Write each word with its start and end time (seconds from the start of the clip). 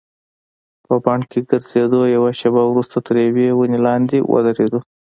په 0.85 0.93
بڼ 1.05 1.19
کې 1.31 1.39
ګرځېدو، 1.49 2.01
یوه 2.15 2.31
شیبه 2.39 2.63
وروسته 2.67 2.97
تر 3.07 3.15
یوې 3.27 3.47
ونې 3.57 3.79
لاندې 3.87 4.17
ودریدو. 4.31 4.79